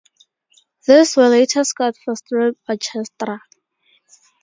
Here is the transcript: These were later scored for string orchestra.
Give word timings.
These 0.87 1.15
were 1.15 1.27
later 1.27 1.63
scored 1.63 1.95
for 1.95 2.15
string 2.15 2.55
orchestra. 2.67 3.39